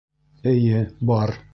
Эйе, 0.53 0.81
бар... 1.13 1.37